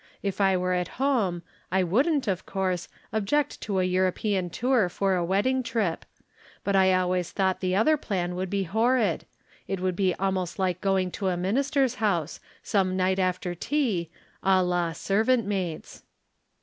[0.23, 1.77] If I were at JE'rom Different Standpoints..
[1.77, 6.05] 85 hoine I ■wouldn't, of course, object to a European tour for a "wedding trip;
[6.63, 9.25] but T always thought the other plan would be horrid;
[9.67, 14.09] it "would be al most like going to a minister's house, some night after tea,
[14.41, 16.01] a la servant maids.